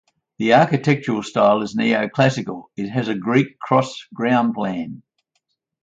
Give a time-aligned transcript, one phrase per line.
[0.39, 5.03] The architectural style is Neo-Classical; it has a Greek cross ground plan.